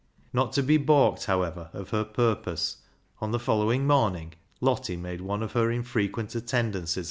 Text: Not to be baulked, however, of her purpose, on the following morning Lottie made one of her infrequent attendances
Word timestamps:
Not 0.33 0.51
to 0.53 0.63
be 0.63 0.77
baulked, 0.77 1.25
however, 1.25 1.69
of 1.73 1.91
her 1.91 2.03
purpose, 2.03 2.77
on 3.19 3.29
the 3.31 3.37
following 3.39 3.85
morning 3.85 4.33
Lottie 4.59 4.97
made 4.97 5.21
one 5.21 5.43
of 5.43 5.51
her 5.51 5.69
infrequent 5.69 6.33
attendances 6.33 6.97